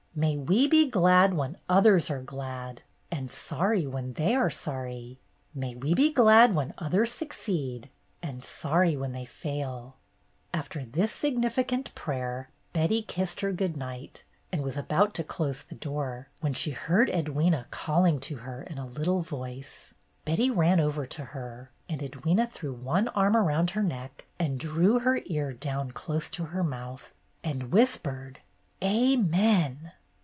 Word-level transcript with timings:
"May 0.13 0.35
we 0.35 0.67
be 0.67 0.89
glad 0.89 1.35
when 1.35 1.55
others 1.69 2.09
are 2.09 2.21
glad, 2.21 2.81
and 3.11 3.31
sorry 3.31 3.87
when 3.87 4.11
they 4.13 4.35
are 4.35 4.49
sorry. 4.49 5.19
May 5.55 5.73
we 5.73 5.93
be 5.93 6.11
glad 6.11 6.53
1 6.53 6.53
88 6.53 6.53
BETTY 6.53 6.53
BAIRD'S 6.53 6.53
GOLDEN 6.53 6.53
YEAR 6.53 6.57
when 6.57 6.73
others 6.77 7.11
succeed, 7.13 7.89
and 8.21 8.43
sorry 8.43 8.97
when 8.97 9.11
they 9.13 9.29
After 10.53 10.83
this 10.83 11.13
significant 11.13 11.95
prayer 11.95 12.49
Betty 12.73 13.01
kissed 13.03 13.39
her 13.39 13.53
good 13.53 13.77
night 13.77 14.25
and 14.51 14.61
was 14.63 14.75
about 14.75 15.13
to 15.13 15.23
close 15.23 15.63
the 15.63 15.75
door, 15.75 16.27
when 16.41 16.53
she 16.53 16.71
heard 16.71 17.07
Edwyna 17.07 17.71
calling 17.71 18.19
to 18.19 18.35
her 18.39 18.63
in 18.63 18.77
a 18.77 18.85
little 18.85 19.21
voice. 19.21 19.93
Betty 20.25 20.49
ran 20.51 20.81
over 20.81 21.05
to 21.05 21.23
her, 21.23 21.71
and 21.87 22.01
Edwyna 22.01 22.51
threw 22.51 22.73
one 22.73 23.07
arm 23.07 23.37
around 23.37 23.69
her 23.71 23.81
neck 23.83 24.25
and 24.37 24.59
drew 24.59 24.99
her 24.99 25.21
ear 25.27 25.53
down 25.53 25.91
close 25.91 26.29
to 26.31 26.47
her 26.47 26.65
mouth, 26.65 27.13
and 27.45 27.71
whispered 27.71 28.39
''Amen! 28.81 29.93